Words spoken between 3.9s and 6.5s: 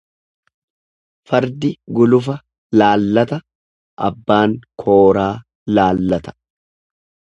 abbaan kooraa laallata.